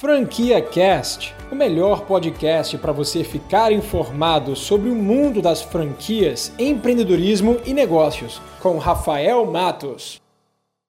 Franquia 0.00 0.62
Cast, 0.62 1.34
o 1.52 1.54
melhor 1.54 2.06
podcast 2.06 2.78
para 2.78 2.90
você 2.90 3.22
ficar 3.22 3.70
informado 3.70 4.56
sobre 4.56 4.88
o 4.88 4.94
mundo 4.94 5.42
das 5.42 5.60
franquias, 5.60 6.54
empreendedorismo 6.58 7.58
e 7.66 7.74
negócios, 7.74 8.40
com 8.62 8.78
Rafael 8.78 9.44
Matos. 9.44 10.18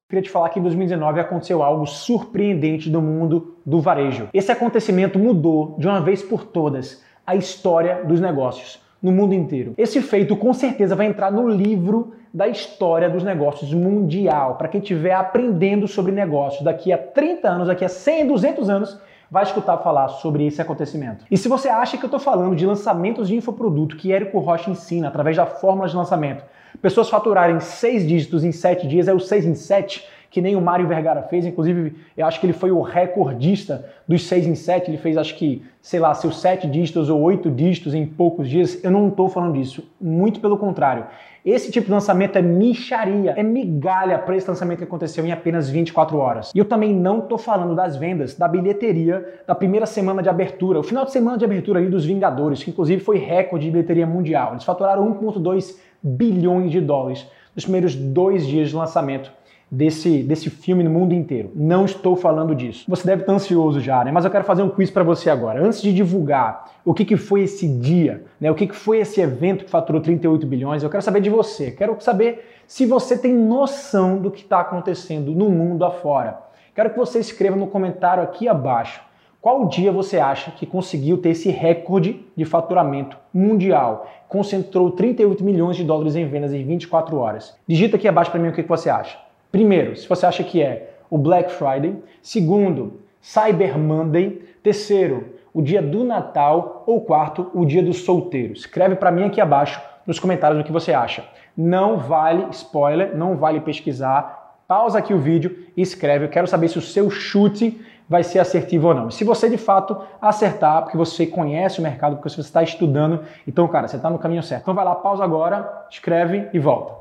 Queria 0.10 0.24
te 0.24 0.29
falar 0.29 0.47
que 0.47 0.60
em 0.60 0.63
2019 0.63 1.20
aconteceu 1.20 1.62
algo 1.62 1.86
surpreendente 1.86 2.89
no 2.89 3.02
mundo 3.02 3.58
do 3.66 3.82
varejo. 3.82 4.29
Esse 4.34 4.50
acontecimento 4.50 5.20
mudou 5.20 5.76
de 5.78 5.90
uma 5.90 6.00
vez 6.00 6.24
por 6.24 6.46
todas 6.46 7.04
a 7.28 7.36
história 7.36 8.06
dos 8.06 8.22
negócios 8.22 8.80
no 9.02 9.12
mundo 9.12 9.33
inteiro. 9.33 9.74
Esse 9.78 10.02
feito 10.02 10.36
com 10.36 10.54
certeza 10.54 10.96
vai 10.96 11.08
entrar 11.08 11.31
no 11.31 11.50
livro 11.50 12.13
da 12.33 12.47
história 12.47 13.10
dos 13.10 13.24
negócios 13.24 13.74
mundial. 13.74 14.56
Para 14.56 14.68
quem 14.68 14.79
estiver 14.79 15.13
aprendendo 15.13 15.88
sobre 15.88 16.12
negócios 16.12 16.63
daqui 16.63 16.94
a 16.94 16.98
30 16.98 17.50
anos, 17.50 17.68
daqui 17.68 17.84
a 17.84 17.90
100, 17.90 18.27
200 18.27 18.70
anos, 18.70 19.00
vai 19.30 19.44
escutar 19.44 19.77
falar 19.77 20.09
sobre 20.09 20.45
esse 20.45 20.62
acontecimento. 20.62 21.26
E 21.32 21.38
se 21.38 21.48
você 21.48 21.70
acha 21.70 21.98
que 21.98 22.04
eu 22.04 22.08
estou 22.08 22.20
falando 22.20 22.55
de 22.55 22.66
lançamentos 22.66 23.27
de 23.30 23.36
infoproduto 23.36 23.96
que 23.96 24.12
Érico 24.12 24.40
Rocha 24.40 24.70
ensina 24.70 25.08
através 25.08 25.38
da 25.38 25.46
fórmula 25.46 25.88
de 25.88 25.96
lançamento, 25.96 26.44
pessoas 26.82 27.10
faturarem 27.10 27.60
seis 27.60 28.05
dígitos 28.05 28.44
em 28.44 28.52
sete 28.52 28.88
dias, 28.88 29.08
é 29.08 29.13
o 29.13 29.20
seis 29.20 29.46
em 29.46 29.55
sete, 29.55 30.05
que 30.31 30.41
nem 30.41 30.55
o 30.55 30.62
Mário 30.62 30.88
Vergara 30.88 31.21
fez. 31.23 31.45
Inclusive, 31.45 31.94
eu 32.16 32.26
acho 32.26 32.40
que 32.40 32.45
ele 32.45 32.53
foi 32.53 32.71
o 32.71 32.81
recordista 32.81 33.85
dos 34.08 34.26
6 34.26 34.48
em 34.48 34.55
7. 34.55 34.90
Ele 34.90 34.98
fez, 34.98 35.17
acho 35.17 35.35
que, 35.35 35.62
sei 35.81 35.99
lá, 35.99 36.13
seus 36.13 36.40
7 36.40 36.67
dígitos 36.67 37.09
ou 37.09 37.21
8 37.21 37.52
dígitos 37.52 37.94
em 37.94 38.05
poucos 38.05 38.49
dias. 38.49 38.81
Eu 38.81 38.91
não 38.91 39.09
estou 39.09 39.27
falando 39.27 39.54
disso. 39.54 39.84
Muito 39.99 40.40
pelo 40.40 40.57
contrário. 40.57 41.05
Esse 41.44 41.70
tipo 41.70 41.88
de 41.88 41.91
lançamento 41.91 42.38
é 42.38 42.41
micharia, 42.41 43.34
é 43.35 43.44
migalha 43.44 44.17
para 44.20 44.38
esse 44.38 44.48
lançamento 44.48 44.77
que 44.77 44.84
aconteceu 44.85 45.26
em 45.26 45.31
apenas 45.31 45.70
24 45.70 46.17
horas. 46.17 46.52
E 46.55 46.59
eu 46.59 46.66
também 46.66 46.93
não 46.93 47.20
estou 47.20 47.38
falando 47.38 47.76
das 47.76 47.98
vendas, 47.98 48.35
da 48.35 48.48
bilheteria 48.48 49.41
da 49.45 49.55
primeira 49.55 49.88
semana 49.88 50.21
de 50.21 50.29
abertura, 50.29 50.79
o 50.79 50.84
final 50.84 51.04
de 51.04 51.12
semana 51.12 51.38
de 51.38 51.43
abertura 51.43 51.79
ali 51.79 51.90
dos 51.90 52.05
Vingadores, 52.05 52.63
que 52.63 52.70
inclusive 52.70 53.01
foi 53.04 53.18
recorde 53.18 53.66
de 53.66 53.71
bilheteria 53.71 54.05
mundial. 54.05 54.51
Eles 54.51 54.63
faturaram 54.63 55.20
1,2 55.20 55.77
bilhões 56.01 56.71
de 56.71 56.79
dólares 56.79 57.27
nos 57.55 57.66
primeiros 57.66 57.95
dois 57.95 58.45
dias 58.45 58.70
de 58.70 58.76
lançamento 58.76 59.32
desse, 59.72 60.22
desse 60.24 60.50
filme 60.50 60.84
no 60.84 60.90
mundo 60.90 61.14
inteiro. 61.14 61.52
Não 61.55 61.86
estou 61.86 62.16
falando 62.16 62.54
disso. 62.54 62.84
Você 62.88 63.08
deve 63.08 63.22
estar 63.22 63.34
ansioso 63.34 63.80
já, 63.80 64.03
né? 64.03 64.11
Mas 64.11 64.25
eu 64.25 64.31
quero 64.31 64.44
fazer 64.44 64.63
um 64.63 64.69
quiz 64.69 64.91
para 64.91 65.03
você 65.03 65.30
agora. 65.30 65.63
Antes 65.63 65.81
de 65.81 65.94
divulgar 65.94 66.69
o 66.83 66.94
que, 66.94 67.05
que 67.05 67.16
foi 67.16 67.44
esse 67.44 67.67
dia, 67.67 68.25
né? 68.39 68.52
o 68.52 68.55
que, 68.55 68.67
que 68.67 68.75
foi 68.75 69.00
esse 69.00 69.22
evento 69.22 69.63
que 69.63 69.72
faturou 69.72 70.02
38 70.02 70.45
bilhões, 70.45 70.83
eu 70.83 70.89
quero 70.89 71.03
saber 71.03 71.22
de 71.22 71.30
você. 71.30 71.72
Quero 71.72 71.95
saber 72.02 72.45
se 72.67 72.86
você 72.86 73.17
tem 73.17 73.33
noção 73.33 74.17
do 74.17 74.30
que 74.30 74.41
está 74.41 74.59
acontecendo 74.59 75.31
no 75.31 75.50
mundo 75.50 75.85
afora. 75.85 76.38
Quero 76.75 76.89
que 76.89 76.97
você 76.97 77.19
escreva 77.19 77.56
no 77.56 77.67
comentário 77.67 78.23
aqui 78.23 78.47
abaixo 78.47 79.02
qual 79.41 79.66
dia 79.66 79.91
você 79.91 80.19
acha 80.19 80.52
que 80.52 80.67
conseguiu 80.67 81.17
ter 81.17 81.30
esse 81.30 81.50
recorde 81.50 82.23
de 82.38 82.45
faturamento 82.45 83.17
mundial? 83.33 84.08
Concentrou 84.30 84.91
38 84.91 85.44
milhões 85.44 85.75
de 85.75 85.83
dólares 85.83 86.16
em 86.16 86.28
vendas 86.28 86.53
em 86.53 86.63
24 86.63 87.17
horas. 87.17 87.58
Digita 87.67 87.97
aqui 87.97 88.08
abaixo 88.08 88.30
para 88.30 88.39
mim 88.39 88.50
o 88.50 88.53
que 88.53 88.61
você 88.61 88.88
acha. 88.88 89.17
Primeiro, 89.52 89.95
se 89.95 90.07
você 90.07 90.25
acha 90.25 90.44
que 90.44 90.61
é 90.61 90.91
o 91.11 91.17
Black 91.17 91.52
Friday. 91.52 92.02
Segundo, 92.21 93.02
Cyber 93.19 93.77
Monday. 93.77 94.41
Terceiro, 94.63 95.35
o 95.53 95.61
dia 95.61 95.81
do 95.81 96.03
Natal. 96.03 96.83
Ou 96.88 97.02
quarto, 97.02 97.52
o 97.53 97.66
dia 97.66 97.83
dos 97.83 98.03
solteiros. 98.03 98.61
Escreve 98.61 98.95
para 98.95 99.11
mim 99.11 99.25
aqui 99.25 99.41
abaixo 99.41 99.81
nos 100.07 100.19
comentários 100.19 100.59
o 100.59 100.63
que 100.63 100.72
você 100.72 100.94
acha. 100.94 101.25
Não 101.55 101.97
vale 101.97 102.47
spoiler, 102.52 103.16
não 103.16 103.35
vale 103.35 103.59
pesquisar. 103.59 104.55
Pausa 104.67 104.99
aqui 104.99 105.13
o 105.13 105.19
vídeo 105.19 105.67
e 105.75 105.81
escreve. 105.81 106.25
Eu 106.25 106.29
quero 106.29 106.47
saber 106.47 106.69
se 106.69 106.77
o 106.77 106.81
seu 106.81 107.09
chute 107.09 107.85
vai 108.07 108.23
ser 108.23 108.39
assertivo 108.39 108.88
ou 108.88 108.94
não. 108.94 109.11
Se 109.11 109.23
você 109.23 109.49
de 109.49 109.57
fato 109.57 110.02
acertar, 110.22 110.83
porque 110.83 110.97
você 110.97 111.25
conhece 111.25 111.79
o 111.79 111.81
mercado, 111.81 112.16
porque 112.16 112.29
você 112.29 112.41
está 112.41 112.63
estudando, 112.63 113.23
então, 113.47 113.67
cara, 113.67 113.88
você 113.88 113.97
está 113.97 114.09
no 114.09 114.19
caminho 114.19 114.44
certo. 114.44 114.63
Então 114.63 114.73
vai 114.73 114.83
lá, 114.83 114.95
pausa 114.95 115.23
agora, 115.23 115.85
escreve 115.89 116.49
e 116.53 116.59
volta. 116.59 116.94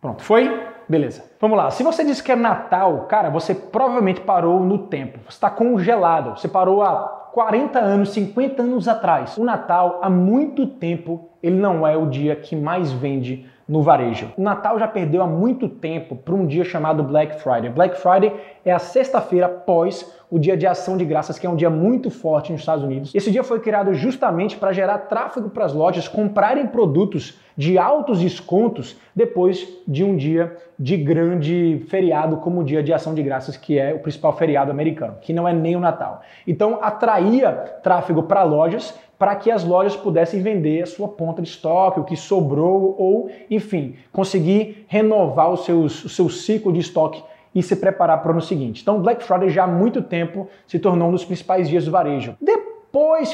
Pronto, 0.00 0.22
foi? 0.22 0.67
Beleza. 0.88 1.24
Vamos 1.38 1.58
lá. 1.58 1.70
Se 1.70 1.82
você 1.82 2.02
disse 2.02 2.22
que 2.22 2.32
é 2.32 2.36
Natal, 2.36 3.06
cara, 3.08 3.28
você 3.28 3.54
provavelmente 3.54 4.22
parou 4.22 4.60
no 4.60 4.78
tempo. 4.86 5.18
Você 5.24 5.36
está 5.36 5.50
congelado. 5.50 6.38
Você 6.38 6.48
parou 6.48 6.82
há 6.82 7.28
40 7.32 7.78
anos, 7.78 8.10
50 8.10 8.62
anos 8.62 8.88
atrás. 8.88 9.36
O 9.36 9.44
Natal, 9.44 10.00
há 10.02 10.08
muito 10.08 10.66
tempo, 10.66 11.28
ele 11.42 11.56
não 11.56 11.86
é 11.86 11.96
o 11.96 12.06
dia 12.06 12.34
que 12.34 12.56
mais 12.56 12.90
vende 12.90 13.46
no 13.68 13.82
varejo. 13.82 14.32
O 14.36 14.42
Natal 14.42 14.78
já 14.78 14.88
perdeu 14.88 15.20
há 15.22 15.26
muito 15.26 15.68
tempo 15.68 16.16
para 16.16 16.34
um 16.34 16.46
dia 16.46 16.64
chamado 16.64 17.02
Black 17.02 17.40
Friday. 17.42 17.68
Black 17.68 18.00
Friday 18.00 18.32
é 18.64 18.72
a 18.72 18.78
sexta-feira 18.78 19.46
após 19.46 20.10
o 20.30 20.38
dia 20.38 20.56
de 20.56 20.66
ação 20.66 20.96
de 20.96 21.04
graças, 21.04 21.38
que 21.38 21.46
é 21.46 21.50
um 21.50 21.56
dia 21.56 21.68
muito 21.68 22.10
forte 22.10 22.50
nos 22.50 22.62
Estados 22.62 22.84
Unidos. 22.84 23.14
Esse 23.14 23.30
dia 23.30 23.44
foi 23.44 23.60
criado 23.60 23.92
justamente 23.92 24.56
para 24.56 24.72
gerar 24.72 24.98
tráfego 24.98 25.50
para 25.50 25.66
as 25.66 25.74
lojas 25.74 26.08
comprarem 26.08 26.66
produtos 26.66 27.38
de 27.56 27.76
altos 27.76 28.20
descontos 28.20 28.96
depois 29.14 29.66
de 29.86 30.04
um 30.04 30.16
dia 30.16 30.56
de 30.78 30.96
grande 30.96 31.84
feriado 31.88 32.36
como 32.36 32.60
o 32.60 32.64
dia 32.64 32.82
de 32.82 32.92
ação 32.92 33.14
de 33.14 33.22
graças, 33.22 33.56
que 33.56 33.78
é 33.78 33.92
o 33.92 33.98
principal 33.98 34.36
feriado 34.36 34.70
americano, 34.70 35.16
que 35.20 35.32
não 35.32 35.46
é 35.46 35.52
nem 35.52 35.74
o 35.74 35.80
Natal. 35.80 36.22
Então 36.46 36.78
atraía 36.80 37.50
tráfego 37.82 38.22
para 38.22 38.44
lojas 38.44 38.94
para 39.18 39.34
que 39.34 39.50
as 39.50 39.64
lojas 39.64 39.96
pudessem 39.96 40.40
vender 40.40 40.82
a 40.82 40.86
sua 40.86 41.08
ponta 41.08 41.42
de 41.42 41.48
estoque, 41.48 41.98
o 41.98 42.04
que 42.04 42.16
sobrou, 42.16 42.94
ou, 42.98 43.30
enfim, 43.50 43.96
conseguir 44.12 44.84
renovar 44.86 45.50
os 45.50 45.64
seus, 45.64 46.04
o 46.04 46.08
seu 46.08 46.28
ciclo 46.28 46.72
de 46.72 46.80
estoque 46.80 47.22
e 47.54 47.62
se 47.62 47.74
preparar 47.74 48.22
para 48.22 48.28
o 48.28 48.32
ano 48.32 48.40
seguinte. 48.42 48.82
Então, 48.82 49.00
Black 49.00 49.24
Friday 49.24 49.50
já 49.50 49.64
há 49.64 49.66
muito 49.66 50.02
tempo 50.02 50.48
se 50.66 50.78
tornou 50.78 51.08
um 51.08 51.12
dos 51.12 51.24
principais 51.24 51.68
dias 51.68 51.84
do 51.84 51.90
varejo. 51.90 52.36
Depois 52.40 52.67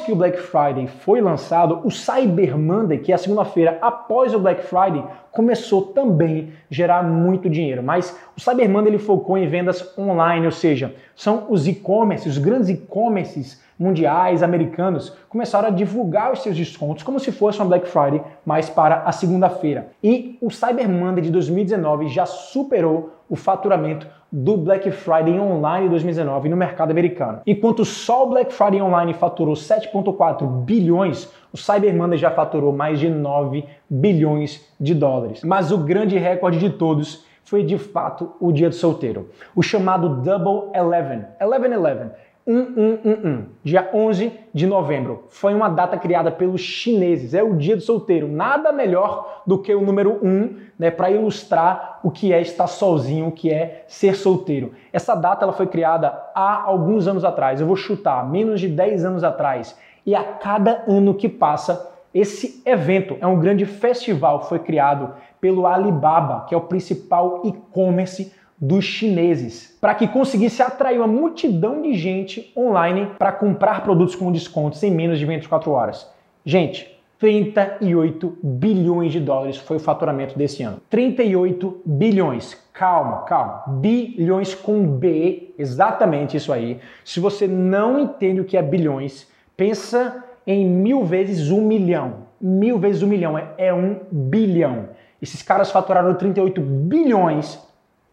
que 0.04 0.12
o 0.12 0.16
Black 0.16 0.38
Friday 0.38 0.86
foi 0.86 1.20
lançado, 1.20 1.80
o 1.84 1.90
Cyber 1.90 2.58
Monday, 2.58 2.98
que 2.98 3.12
é 3.12 3.14
a 3.14 3.18
segunda-feira 3.18 3.78
após 3.80 4.34
o 4.34 4.38
Black 4.38 4.62
Friday, 4.62 5.04
começou 5.30 5.82
também 5.82 6.52
a 6.70 6.74
gerar 6.74 7.02
muito 7.02 7.48
dinheiro. 7.48 7.82
Mas 7.82 8.18
o 8.36 8.40
Cyber 8.40 8.68
Monday 8.68 8.90
ele 8.90 8.98
focou 8.98 9.38
em 9.38 9.46
vendas 9.46 9.96
online, 9.98 10.46
ou 10.46 10.52
seja, 10.52 10.94
são 11.14 11.46
os 11.48 11.66
e-commerce, 11.66 12.28
os 12.28 12.38
grandes 12.38 12.68
e-commerces 12.68 13.62
mundiais, 13.78 14.42
americanos, 14.42 15.16
começaram 15.28 15.68
a 15.68 15.72
divulgar 15.72 16.32
os 16.32 16.42
seus 16.42 16.56
descontos 16.56 17.02
como 17.02 17.18
se 17.18 17.32
fosse 17.32 17.58
uma 17.58 17.66
Black 17.66 17.88
Friday, 17.88 18.22
mas 18.44 18.70
para 18.70 19.02
a 19.02 19.12
segunda-feira. 19.12 19.88
E 20.02 20.38
o 20.40 20.50
Cyber 20.50 20.88
Monday 20.88 21.24
de 21.24 21.30
2019 21.30 22.08
já 22.08 22.26
superou 22.26 23.14
o 23.34 23.36
faturamento 23.36 24.06
do 24.30 24.56
Black 24.56 24.88
Friday 24.92 25.40
online 25.40 25.88
2019 25.88 26.48
no 26.48 26.56
mercado 26.56 26.92
americano. 26.92 27.40
Enquanto 27.44 27.84
só 27.84 28.24
o 28.24 28.28
Black 28.28 28.54
Friday 28.54 28.80
online 28.80 29.12
faturou 29.12 29.54
7,4 29.54 30.46
bilhões, 30.46 31.28
o 31.52 31.56
Cyber 31.56 31.92
Monday 31.96 32.16
já 32.16 32.30
faturou 32.30 32.72
mais 32.72 33.00
de 33.00 33.10
9 33.10 33.64
bilhões 33.90 34.64
de 34.78 34.94
dólares. 34.94 35.42
Mas 35.42 35.72
o 35.72 35.78
grande 35.78 36.16
recorde 36.16 36.60
de 36.60 36.70
todos 36.70 37.24
foi 37.42 37.64
de 37.64 37.76
fato 37.76 38.32
o 38.38 38.52
dia 38.52 38.68
do 38.68 38.74
solteiro, 38.76 39.30
o 39.52 39.64
chamado 39.64 40.22
Double 40.22 40.70
Eleven. 40.72 41.24
Eleven 41.40 41.72
Eleven 41.72 42.10
1111, 42.46 43.46
dia 43.62 43.90
11 43.92 44.32
de 44.52 44.66
novembro. 44.66 45.24
Foi 45.30 45.54
uma 45.54 45.68
data 45.68 45.96
criada 45.96 46.30
pelos 46.30 46.60
chineses, 46.60 47.32
é 47.32 47.42
o 47.42 47.56
dia 47.56 47.74
do 47.74 47.82
solteiro. 47.82 48.28
Nada 48.28 48.70
melhor 48.70 49.42
do 49.46 49.58
que 49.58 49.74
o 49.74 49.80
número 49.80 50.18
1 50.22 50.56
né, 50.78 50.90
para 50.90 51.10
ilustrar 51.10 52.00
o 52.02 52.10
que 52.10 52.32
é 52.32 52.42
estar 52.42 52.66
sozinho, 52.66 53.28
o 53.28 53.32
que 53.32 53.50
é 53.50 53.84
ser 53.88 54.14
solteiro. 54.14 54.72
Essa 54.92 55.14
data 55.14 55.44
ela 55.44 55.54
foi 55.54 55.66
criada 55.66 56.08
há 56.34 56.62
alguns 56.62 57.08
anos 57.08 57.24
atrás, 57.24 57.60
eu 57.60 57.66
vou 57.66 57.76
chutar, 57.76 58.28
menos 58.28 58.60
de 58.60 58.68
10 58.68 59.04
anos 59.06 59.24
atrás. 59.24 59.78
E 60.04 60.14
a 60.14 60.22
cada 60.22 60.84
ano 60.86 61.14
que 61.14 61.30
passa, 61.30 61.92
esse 62.12 62.62
evento 62.66 63.16
é 63.20 63.26
um 63.26 63.40
grande 63.40 63.64
festival, 63.64 64.44
foi 64.44 64.58
criado 64.58 65.14
pelo 65.40 65.66
Alibaba, 65.66 66.44
que 66.46 66.54
é 66.54 66.58
o 66.58 66.62
principal 66.62 67.40
e-commerce 67.44 68.32
dos 68.60 68.84
chineses, 68.84 69.76
para 69.80 69.94
que 69.94 70.08
conseguisse 70.08 70.62
atrair 70.62 70.98
uma 70.98 71.06
multidão 71.06 71.82
de 71.82 71.94
gente 71.94 72.52
online 72.56 73.10
para 73.18 73.32
comprar 73.32 73.82
produtos 73.82 74.14
com 74.14 74.32
descontos 74.32 74.82
em 74.82 74.90
menos 74.90 75.18
de 75.18 75.26
24 75.26 75.70
horas. 75.70 76.08
Gente, 76.44 76.94
38 77.18 78.38
bilhões 78.42 79.12
de 79.12 79.20
dólares 79.20 79.56
foi 79.56 79.78
o 79.78 79.80
faturamento 79.80 80.36
desse 80.36 80.62
ano. 80.62 80.78
38 80.90 81.82
bilhões. 81.84 82.62
Calma, 82.72 83.22
calma. 83.22 83.64
Bilhões 83.80 84.54
com 84.54 84.86
B, 84.86 85.54
exatamente 85.58 86.36
isso 86.36 86.52
aí. 86.52 86.80
Se 87.04 87.20
você 87.20 87.46
não 87.46 87.98
entende 87.98 88.40
o 88.40 88.44
que 88.44 88.56
é 88.56 88.62
bilhões, 88.62 89.26
pensa 89.56 90.24
em 90.46 90.66
mil 90.66 91.04
vezes 91.04 91.50
um 91.50 91.62
milhão. 91.62 92.24
Mil 92.40 92.78
vezes 92.78 93.02
um 93.02 93.06
milhão 93.06 93.38
é, 93.38 93.54
é 93.56 93.72
um 93.72 94.00
bilhão. 94.10 94.90
Esses 95.22 95.40
caras 95.40 95.70
faturaram 95.70 96.14
38 96.14 96.60
bilhões 96.60 97.58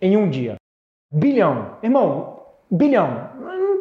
em 0.02 0.18
um 0.18 0.30
dia. 0.30 0.56
Bilhão. 1.12 1.78
Irmão, 1.84 2.42
bilhão. 2.70 3.30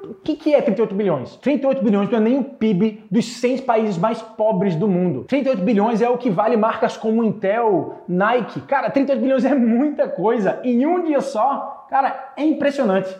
O 0.04 0.14
que, 0.22 0.34
que 0.34 0.54
é 0.54 0.60
38 0.60 0.94
bilhões? 0.94 1.36
38 1.36 1.82
bilhões 1.82 2.10
não 2.10 2.18
é 2.18 2.20
nem 2.20 2.38
o 2.38 2.44
PIB 2.44 3.04
dos 3.10 3.24
100 3.36 3.58
países 3.58 3.96
mais 3.96 4.20
pobres 4.20 4.74
do 4.74 4.88
mundo. 4.88 5.24
38 5.24 5.62
bilhões 5.62 6.02
é 6.02 6.08
o 6.10 6.18
que 6.18 6.28
vale 6.28 6.56
marcas 6.56 6.96
como 6.96 7.22
Intel, 7.22 8.02
Nike. 8.08 8.60
Cara, 8.62 8.90
38 8.90 9.22
bilhões 9.22 9.44
é 9.44 9.54
muita 9.54 10.08
coisa. 10.08 10.60
Em 10.64 10.84
um 10.84 11.04
dia 11.04 11.20
só, 11.20 11.86
cara, 11.88 12.32
é 12.36 12.44
impressionante. 12.44 13.16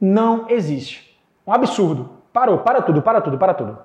Não 0.00 0.46
existe 0.48 1.16
Um 1.46 1.52
absurdo. 1.52 2.10
Parou, 2.32 2.58
para 2.58 2.82
tudo, 2.82 3.02
para 3.02 3.20
tudo, 3.20 3.38
para 3.38 3.54
tudo. 3.54 3.78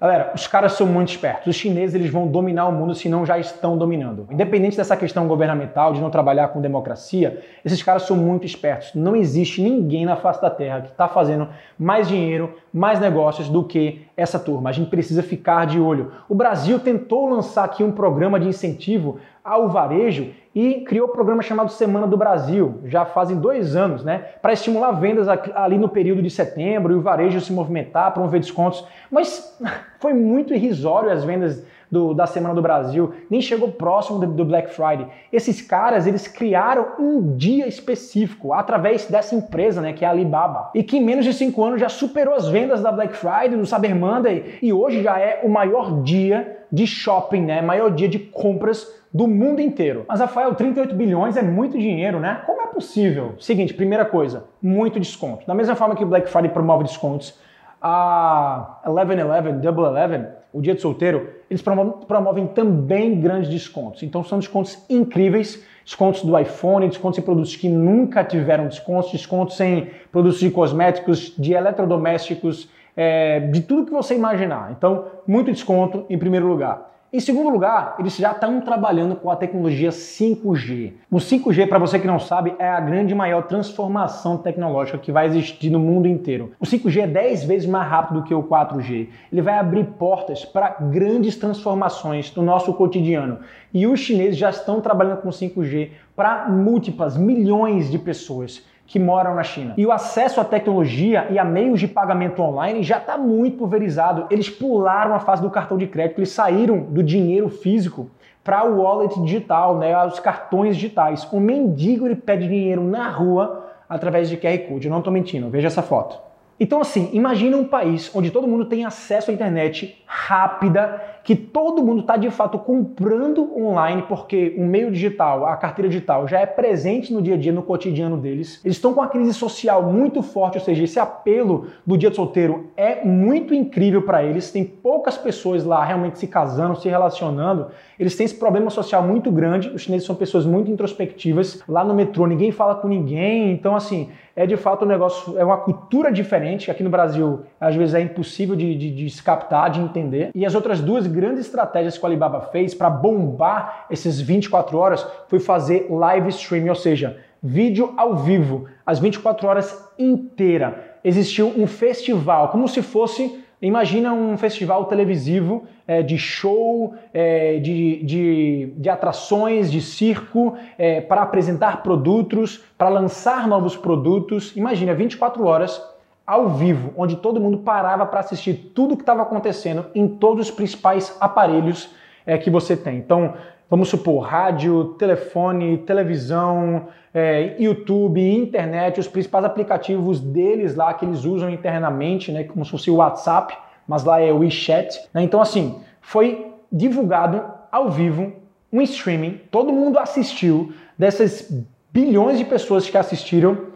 Galera, 0.00 0.30
os 0.32 0.46
caras 0.46 0.74
são 0.74 0.86
muito 0.86 1.08
espertos. 1.08 1.48
Os 1.48 1.56
chineses 1.56 1.92
eles 1.92 2.08
vão 2.08 2.28
dominar 2.28 2.68
o 2.68 2.72
mundo 2.72 2.94
se 2.94 3.08
não 3.08 3.26
já 3.26 3.36
estão 3.36 3.76
dominando. 3.76 4.28
Independente 4.30 4.76
dessa 4.76 4.96
questão 4.96 5.26
governamental, 5.26 5.92
de 5.92 6.00
não 6.00 6.08
trabalhar 6.08 6.48
com 6.48 6.60
democracia, 6.60 7.42
esses 7.64 7.82
caras 7.82 8.04
são 8.04 8.16
muito 8.16 8.46
espertos. 8.46 8.94
Não 8.94 9.16
existe 9.16 9.60
ninguém 9.60 10.06
na 10.06 10.14
face 10.14 10.40
da 10.40 10.50
Terra 10.50 10.82
que 10.82 10.92
está 10.92 11.08
fazendo 11.08 11.48
mais 11.76 12.06
dinheiro, 12.06 12.54
mais 12.72 13.00
negócios 13.00 13.48
do 13.48 13.64
que 13.64 14.07
essa 14.18 14.38
turma. 14.38 14.68
A 14.68 14.72
gente 14.72 14.90
precisa 14.90 15.22
ficar 15.22 15.64
de 15.64 15.78
olho. 15.78 16.10
O 16.28 16.34
Brasil 16.34 16.80
tentou 16.80 17.30
lançar 17.30 17.64
aqui 17.64 17.84
um 17.84 17.92
programa 17.92 18.38
de 18.40 18.48
incentivo 18.48 19.20
ao 19.44 19.68
varejo 19.68 20.32
e 20.52 20.80
criou 20.80 21.08
um 21.08 21.12
programa 21.12 21.40
chamado 21.40 21.70
Semana 21.70 22.04
do 22.04 22.16
Brasil, 22.16 22.80
já 22.84 23.04
fazem 23.04 23.36
dois 23.36 23.76
anos, 23.76 24.04
né? 24.04 24.18
Para 24.42 24.52
estimular 24.52 24.90
vendas 24.90 25.28
ali 25.28 25.78
no 25.78 25.88
período 25.88 26.20
de 26.20 26.28
setembro 26.28 26.92
e 26.92 26.96
o 26.96 27.00
varejo 27.00 27.40
se 27.40 27.52
movimentar, 27.52 28.12
promover 28.12 28.40
descontos. 28.40 28.84
Mas 29.08 29.56
foi 30.00 30.12
muito 30.12 30.52
irrisório 30.52 31.10
as 31.10 31.22
vendas 31.22 31.64
do, 31.90 32.14
da 32.14 32.26
Semana 32.26 32.54
do 32.54 32.62
Brasil, 32.62 33.12
nem 33.30 33.40
chegou 33.40 33.72
próximo 33.72 34.18
do, 34.18 34.26
do, 34.26 34.44
Black 34.44 34.70
Friday. 34.70 35.06
Esses 35.32 35.62
caras, 35.62 36.06
eles 36.06 36.28
criaram 36.28 36.86
um 36.98 37.36
dia 37.36 37.66
específico 37.66 38.52
através 38.52 39.06
dessa 39.06 39.34
empresa, 39.34 39.80
né, 39.80 39.92
que 39.92 40.04
é 40.04 40.08
a 40.08 40.10
Alibaba, 40.10 40.70
e 40.74 40.82
que 40.82 40.96
em 40.96 41.04
menos 41.04 41.24
de 41.24 41.32
cinco 41.32 41.64
anos 41.64 41.80
já 41.80 41.88
superou 41.88 42.34
as 42.34 42.48
vendas 42.48 42.82
da 42.82 42.92
Black 42.92 43.16
Friday, 43.16 43.56
do 43.56 43.66
Cyber 43.66 43.94
Monday, 43.94 44.58
e 44.62 44.72
hoje 44.72 45.02
já 45.02 45.18
é 45.18 45.40
o 45.42 45.48
maior 45.48 46.02
dia 46.02 46.58
de 46.70 46.86
shopping, 46.86 47.42
né, 47.42 47.62
maior 47.62 47.90
dia 47.90 48.08
de 48.08 48.18
compras 48.18 48.98
do 49.12 49.26
mundo 49.26 49.60
inteiro. 49.60 50.04
Mas, 50.06 50.20
Rafael, 50.20 50.54
38 50.54 50.94
bilhões 50.94 51.36
é 51.36 51.42
muito 51.42 51.78
dinheiro, 51.78 52.20
né? 52.20 52.42
Como 52.46 52.60
é 52.60 52.66
possível? 52.66 53.34
Seguinte, 53.38 53.72
primeira 53.72 54.04
coisa, 54.04 54.44
muito 54.60 55.00
desconto. 55.00 55.46
Da 55.46 55.54
mesma 55.54 55.74
forma 55.74 55.96
que 55.96 56.04
o 56.04 56.06
Black 56.06 56.28
Friday 56.28 56.50
promove 56.50 56.84
descontos, 56.84 57.38
a 57.80 58.80
1111, 58.86 59.60
Double 59.60 59.84
Eleven, 59.84 60.26
o 60.52 60.60
dia 60.60 60.74
de 60.74 60.80
solteiro, 60.80 61.28
eles 61.50 61.62
promovem 61.62 62.46
também 62.48 63.20
grandes 63.20 63.48
descontos. 63.48 64.02
Então 64.02 64.24
são 64.24 64.38
descontos 64.38 64.84
incríveis, 64.88 65.64
descontos 65.84 66.22
do 66.22 66.38
iPhone, 66.38 66.88
descontos 66.88 67.18
em 67.18 67.22
produtos 67.22 67.56
que 67.56 67.68
nunca 67.68 68.24
tiveram 68.24 68.66
descontos, 68.66 69.12
descontos 69.12 69.58
em 69.60 69.88
produtos 70.10 70.40
de 70.40 70.50
cosméticos, 70.50 71.34
de 71.38 71.52
eletrodomésticos, 71.52 72.68
é, 72.96 73.40
de 73.40 73.60
tudo 73.60 73.86
que 73.86 73.92
você 73.92 74.14
imaginar. 74.14 74.72
Então, 74.76 75.06
muito 75.26 75.52
desconto 75.52 76.04
em 76.10 76.18
primeiro 76.18 76.46
lugar. 76.46 76.97
Em 77.10 77.20
segundo 77.20 77.48
lugar, 77.48 77.96
eles 77.98 78.14
já 78.18 78.32
estão 78.32 78.60
trabalhando 78.60 79.16
com 79.16 79.30
a 79.30 79.36
tecnologia 79.36 79.88
5G. 79.88 80.92
O 81.10 81.16
5G, 81.16 81.66
para 81.66 81.78
você 81.78 81.98
que 81.98 82.06
não 82.06 82.18
sabe, 82.18 82.54
é 82.58 82.68
a 82.68 82.78
grande 82.80 83.14
maior 83.14 83.44
transformação 83.44 84.36
tecnológica 84.36 84.98
que 84.98 85.10
vai 85.10 85.24
existir 85.24 85.70
no 85.70 85.78
mundo 85.78 86.06
inteiro. 86.06 86.52
O 86.60 86.66
5G 86.66 87.04
é 87.04 87.06
10 87.06 87.44
vezes 87.44 87.66
mais 87.66 87.88
rápido 87.88 88.20
do 88.20 88.26
que 88.26 88.34
o 88.34 88.42
4G. 88.42 89.08
Ele 89.32 89.40
vai 89.40 89.58
abrir 89.58 89.84
portas 89.84 90.44
para 90.44 90.76
grandes 90.82 91.34
transformações 91.36 92.34
no 92.36 92.42
nosso 92.42 92.74
cotidiano. 92.74 93.38
E 93.72 93.86
os 93.86 94.00
chineses 94.00 94.36
já 94.36 94.50
estão 94.50 94.78
trabalhando 94.82 95.22
com 95.22 95.30
5G 95.30 95.92
para 96.14 96.50
múltiplas 96.50 97.16
milhões 97.16 97.90
de 97.90 97.98
pessoas 97.98 98.62
que 98.88 98.98
moram 98.98 99.34
na 99.34 99.44
China. 99.44 99.74
E 99.76 99.84
o 99.84 99.92
acesso 99.92 100.40
à 100.40 100.44
tecnologia 100.44 101.26
e 101.30 101.38
a 101.38 101.44
meios 101.44 101.78
de 101.78 101.86
pagamento 101.86 102.40
online 102.42 102.82
já 102.82 102.96
está 102.96 103.18
muito 103.18 103.58
pulverizado. 103.58 104.26
Eles 104.30 104.48
pularam 104.48 105.14
a 105.14 105.20
fase 105.20 105.42
do 105.42 105.50
cartão 105.50 105.76
de 105.76 105.86
crédito, 105.86 106.18
eles 106.18 106.30
saíram 106.30 106.78
do 106.80 107.02
dinheiro 107.02 107.50
físico 107.50 108.10
para 108.42 108.64
o 108.64 108.80
wallet 108.80 109.20
digital, 109.20 109.76
né, 109.76 109.94
os 110.06 110.18
cartões 110.18 110.74
digitais. 110.74 111.28
O 111.30 111.38
mendigo 111.38 112.06
ele 112.06 112.16
pede 112.16 112.48
dinheiro 112.48 112.82
na 112.82 113.10
rua 113.10 113.66
através 113.86 114.30
de 114.30 114.38
QR 114.38 114.56
Code. 114.66 114.86
Eu 114.86 114.90
não 114.90 114.98
estou 114.98 115.12
mentindo, 115.12 115.50
veja 115.50 115.66
essa 115.66 115.82
foto. 115.82 116.27
Então, 116.60 116.80
assim, 116.80 117.10
imagina 117.12 117.56
um 117.56 117.64
país 117.64 118.10
onde 118.14 118.30
todo 118.30 118.48
mundo 118.48 118.64
tem 118.64 118.84
acesso 118.84 119.30
à 119.30 119.34
internet 119.34 120.02
rápida, 120.04 121.00
que 121.22 121.36
todo 121.36 121.82
mundo 121.82 122.00
está 122.00 122.16
de 122.16 122.30
fato 122.30 122.58
comprando 122.58 123.54
online, 123.54 124.02
porque 124.08 124.54
o 124.56 124.64
meio 124.64 124.90
digital, 124.90 125.46
a 125.46 125.56
carteira 125.56 125.88
digital, 125.88 126.26
já 126.26 126.40
é 126.40 126.46
presente 126.46 127.12
no 127.12 127.20
dia 127.20 127.34
a 127.34 127.36
dia, 127.36 127.52
no 127.52 127.62
cotidiano 127.62 128.16
deles. 128.16 128.60
Eles 128.64 128.78
estão 128.78 128.94
com 128.94 129.00
uma 129.00 129.08
crise 129.08 129.34
social 129.34 129.82
muito 129.82 130.22
forte, 130.22 130.56
ou 130.56 130.64
seja, 130.64 130.82
esse 130.82 130.98
apelo 130.98 131.66
do 131.86 131.98
dia 131.98 132.08
de 132.08 132.16
solteiro 132.16 132.70
é 132.76 133.04
muito 133.04 133.54
incrível 133.54 134.02
para 134.02 134.24
eles. 134.24 134.50
Tem 134.50 134.64
poucas 134.64 135.18
pessoas 135.18 135.64
lá 135.64 135.84
realmente 135.84 136.18
se 136.18 136.26
casando, 136.26 136.80
se 136.80 136.88
relacionando. 136.88 137.66
Eles 138.00 138.16
têm 138.16 138.24
esse 138.24 138.34
problema 138.34 138.70
social 138.70 139.02
muito 139.02 139.30
grande. 139.30 139.68
Os 139.68 139.82
chineses 139.82 140.06
são 140.06 140.16
pessoas 140.16 140.46
muito 140.46 140.70
introspectivas. 140.70 141.62
Lá 141.68 141.84
no 141.84 141.94
metrô 141.94 142.26
ninguém 142.26 142.50
fala 142.50 142.74
com 142.74 142.88
ninguém, 142.88 143.52
então 143.52 143.76
assim 143.76 144.08
é 144.38 144.46
de 144.46 144.56
fato 144.56 144.84
um 144.84 144.88
negócio, 144.88 145.36
é 145.36 145.44
uma 145.44 145.56
cultura 145.56 146.12
diferente. 146.12 146.70
Aqui 146.70 146.84
no 146.84 146.88
Brasil, 146.88 147.40
às 147.60 147.74
vezes 147.74 147.92
é 147.92 148.00
impossível 148.00 148.54
de, 148.54 148.72
de, 148.76 148.94
de 148.94 149.10
se 149.10 149.20
captar, 149.20 149.68
de 149.68 149.80
entender. 149.80 150.30
E 150.32 150.46
as 150.46 150.54
outras 150.54 150.80
duas 150.80 151.08
grandes 151.08 151.40
estratégias 151.40 151.98
que 151.98 152.04
o 152.04 152.06
Alibaba 152.06 152.42
fez 152.42 152.72
para 152.72 152.88
bombar 152.88 153.86
esses 153.90 154.20
24 154.20 154.78
horas 154.78 155.04
foi 155.26 155.40
fazer 155.40 155.88
live 155.90 156.28
streaming, 156.28 156.68
ou 156.68 156.76
seja, 156.76 157.18
vídeo 157.42 157.92
ao 157.96 158.14
vivo, 158.14 158.66
as 158.86 159.00
24 159.00 159.48
horas 159.48 159.92
inteira. 159.98 160.98
Existiu 161.02 161.52
um 161.56 161.66
festival, 161.66 162.50
como 162.50 162.68
se 162.68 162.80
fosse 162.80 163.44
Imagina 163.60 164.12
um 164.12 164.36
festival 164.36 164.84
televisivo 164.84 165.64
é, 165.86 166.00
de 166.00 166.16
show, 166.16 166.94
é, 167.12 167.58
de, 167.58 168.04
de, 168.04 168.72
de, 168.76 168.88
atrações, 168.88 169.70
de 169.70 169.80
circo, 169.80 170.56
é, 170.78 171.00
para 171.00 171.22
apresentar 171.22 171.82
produtos, 171.82 172.62
para 172.76 172.88
lançar 172.88 173.48
novos 173.48 173.76
produtos. 173.76 174.56
Imagina 174.56 174.94
24 174.94 175.44
horas 175.44 175.82
ao 176.24 176.50
vivo, 176.50 176.92
onde 176.96 177.16
todo 177.16 177.40
mundo 177.40 177.58
parava 177.58 178.06
para 178.06 178.20
assistir 178.20 178.70
tudo 178.74 178.94
o 178.94 178.96
que 178.96 179.02
estava 179.02 179.22
acontecendo 179.22 179.86
em 179.94 180.06
todos 180.06 180.48
os 180.48 180.54
principais 180.54 181.16
aparelhos 181.20 181.90
é, 182.24 182.38
que 182.38 182.50
você 182.50 182.76
tem. 182.76 182.98
Então, 182.98 183.34
vamos 183.70 183.88
supor, 183.88 184.20
rádio, 184.20 184.94
telefone, 184.98 185.78
televisão, 185.78 186.88
é, 187.12 187.56
YouTube, 187.58 188.20
internet, 188.20 189.00
os 189.00 189.08
principais 189.08 189.44
aplicativos 189.44 190.20
deles 190.20 190.74
lá 190.74 190.94
que 190.94 191.04
eles 191.04 191.24
usam 191.24 191.50
internamente, 191.50 192.32
né, 192.32 192.44
como 192.44 192.64
se 192.64 192.70
fosse 192.70 192.90
o 192.90 192.96
WhatsApp, 192.96 193.56
mas 193.86 194.04
lá 194.04 194.20
é 194.20 194.32
o 194.32 194.38
WeChat. 194.38 195.08
Né? 195.12 195.22
Então, 195.22 195.40
assim, 195.40 195.80
foi 196.00 196.52
divulgado 196.70 197.42
ao 197.70 197.90
vivo 197.90 198.32
um 198.72 198.82
streaming, 198.82 199.40
todo 199.50 199.72
mundo 199.72 199.98
assistiu, 199.98 200.72
dessas 200.96 201.50
bilhões 201.90 202.38
de 202.38 202.44
pessoas 202.44 202.88
que 202.88 202.98
assistiram, 202.98 203.68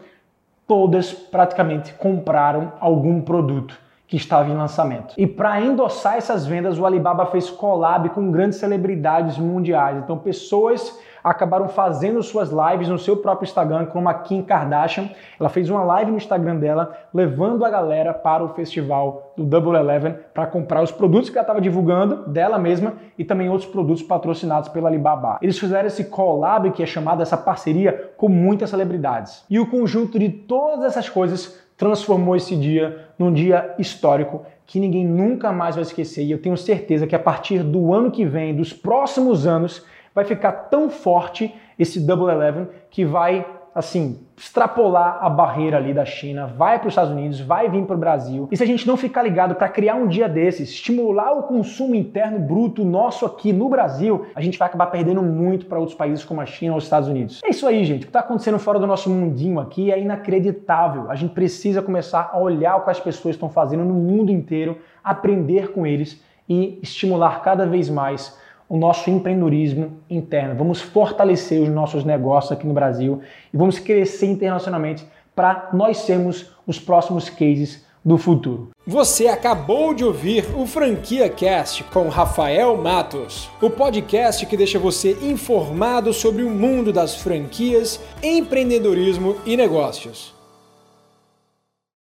todas 0.67 1.11
praticamente 1.11 1.93
compraram 1.93 2.73
algum 2.79 3.19
produto 3.21 3.82
que 4.13 4.17
estava 4.17 4.47
em 4.47 4.55
lançamento. 4.55 5.15
E 5.17 5.25
para 5.25 5.59
endossar 5.59 6.17
essas 6.17 6.45
vendas, 6.45 6.77
o 6.77 6.85
Alibaba 6.85 7.25
fez 7.25 7.49
collab 7.49 8.09
com 8.09 8.29
grandes 8.29 8.59
celebridades 8.59 9.39
mundiais. 9.39 9.97
Então, 9.97 10.19
pessoas 10.19 10.99
acabaram 11.23 11.67
fazendo 11.67 12.21
suas 12.21 12.51
lives 12.51 12.89
no 12.89 12.99
seu 12.99 13.17
próprio 13.17 13.47
Instagram, 13.47 13.87
como 13.87 14.07
a 14.07 14.13
Kim 14.13 14.43
Kardashian. 14.43 15.09
Ela 15.39 15.49
fez 15.49 15.67
uma 15.67 15.83
live 15.83 16.11
no 16.11 16.17
Instagram 16.17 16.57
dela, 16.57 16.95
levando 17.11 17.65
a 17.65 17.71
galera 17.71 18.13
para 18.13 18.43
o 18.43 18.49
festival 18.49 19.33
do 19.35 19.43
Double 19.43 19.75
Eleven 19.75 20.15
para 20.31 20.45
comprar 20.45 20.83
os 20.83 20.91
produtos 20.91 21.31
que 21.31 21.37
ela 21.37 21.43
estava 21.43 21.61
divulgando 21.61 22.29
dela 22.29 22.59
mesma 22.59 22.93
e 23.17 23.23
também 23.23 23.49
outros 23.49 23.69
produtos 23.71 24.03
patrocinados 24.03 24.69
pela 24.69 24.89
Alibaba. 24.89 25.39
Eles 25.41 25.57
fizeram 25.57 25.87
esse 25.87 26.05
collab, 26.05 26.69
que 26.69 26.83
é 26.83 26.85
chamado 26.85 27.23
essa 27.23 27.37
parceria, 27.37 28.11
com 28.15 28.29
muitas 28.29 28.69
celebridades. 28.69 29.43
E 29.49 29.59
o 29.59 29.65
conjunto 29.65 30.19
de 30.19 30.29
todas 30.29 30.85
essas 30.85 31.09
coisas 31.09 31.62
transformou 31.77 32.35
esse 32.35 32.55
dia 32.55 33.09
num 33.17 33.31
dia 33.33 33.75
histórico 33.77 34.45
que 34.65 34.79
ninguém 34.79 35.05
nunca 35.05 35.51
mais 35.51 35.75
vai 35.75 35.83
esquecer. 35.83 36.23
E 36.23 36.31
eu 36.31 36.41
tenho 36.41 36.57
certeza 36.57 37.05
que 37.07 37.15
a 37.15 37.19
partir 37.19 37.63
do 37.63 37.93
ano 37.93 38.11
que 38.11 38.25
vem, 38.25 38.55
dos 38.55 38.71
próximos 38.71 39.45
anos, 39.45 39.85
vai 40.13 40.25
ficar 40.25 40.51
tão 40.51 40.89
forte 40.89 41.53
esse 41.77 41.99
Double 41.99 42.31
Eleven 42.31 42.67
que 42.89 43.03
vai 43.03 43.45
assim, 43.75 44.19
extrapolar 44.37 45.19
a 45.21 45.29
barreira 45.29 45.77
ali 45.77 45.93
da 45.93 46.05
China, 46.05 46.45
vai 46.45 46.77
para 46.77 46.87
os 46.87 46.91
Estados 46.91 47.11
Unidos, 47.11 47.39
vai 47.39 47.69
vir 47.69 47.83
para 47.85 47.95
o 47.95 47.99
Brasil. 47.99 48.47
E 48.51 48.57
se 48.57 48.63
a 48.63 48.65
gente 48.65 48.85
não 48.85 48.95
ficar 48.95 49.23
ligado 49.23 49.55
para 49.55 49.67
criar 49.67 49.95
um 49.95 50.07
dia 50.07 50.29
desses, 50.29 50.69
estimular 50.69 51.31
o 51.33 51.43
consumo 51.43 51.95
interno 51.95 52.39
bruto 52.39 52.83
nosso 52.85 53.25
aqui 53.25 53.51
no 53.51 53.69
Brasil, 53.69 54.25
a 54.35 54.41
gente 54.41 54.59
vai 54.59 54.67
acabar 54.67 54.87
perdendo 54.87 55.21
muito 55.23 55.65
para 55.65 55.79
outros 55.79 55.97
países 55.97 56.23
como 56.23 56.41
a 56.41 56.45
China 56.45 56.73
ou 56.73 56.77
os 56.77 56.83
Estados 56.83 57.09
Unidos. 57.09 57.41
É 57.43 57.49
isso 57.49 57.67
aí, 57.67 57.83
gente. 57.83 58.01
O 58.01 58.05
que 58.05 58.09
está 58.09 58.19
acontecendo 58.19 58.59
fora 58.59 58.79
do 58.79 58.85
nosso 58.85 59.09
mundinho 59.09 59.59
aqui 59.59 59.91
é 59.91 59.99
inacreditável. 59.99 61.09
A 61.09 61.15
gente 61.15 61.33
precisa 61.33 61.81
começar 61.81 62.29
a 62.31 62.37
olhar 62.37 62.75
o 62.75 62.81
que 62.81 62.91
as 62.91 62.99
pessoas 62.99 63.35
estão 63.35 63.49
fazendo 63.49 63.83
no 63.83 63.93
mundo 63.93 64.31
inteiro, 64.31 64.77
aprender 65.03 65.71
com 65.71 65.85
eles 65.85 66.21
e 66.47 66.79
estimular 66.81 67.41
cada 67.41 67.65
vez 67.65 67.89
mais 67.89 68.37
o 68.67 68.77
nosso 68.77 69.09
empreendedorismo 69.09 69.91
interno, 70.09 70.55
vamos 70.55 70.81
fortalecer 70.81 71.61
os 71.61 71.69
nossos 71.69 72.03
negócios 72.03 72.51
aqui 72.51 72.65
no 72.65 72.73
Brasil 72.73 73.21
e 73.53 73.57
vamos 73.57 73.79
crescer 73.79 74.27
internacionalmente 74.27 75.05
para 75.35 75.69
nós 75.73 75.97
sermos 75.97 76.51
os 76.65 76.79
próximos 76.79 77.29
cases 77.29 77.85
do 78.03 78.17
futuro. 78.17 78.69
Você 78.85 79.27
acabou 79.27 79.93
de 79.93 80.03
ouvir 80.03 80.45
o 80.57 80.67
Franquia 80.67 81.29
Cast 81.29 81.83
com 81.85 82.09
Rafael 82.09 82.75
Matos, 82.75 83.49
o 83.61 83.69
podcast 83.69 84.45
que 84.45 84.57
deixa 84.57 84.77
você 84.77 85.17
informado 85.21 86.11
sobre 86.11 86.43
o 86.43 86.49
mundo 86.49 86.91
das 86.91 87.15
franquias, 87.15 87.99
empreendedorismo 88.21 89.37
e 89.45 89.55
negócios. 89.55 90.33